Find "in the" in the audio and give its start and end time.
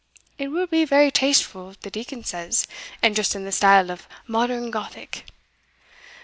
3.35-3.51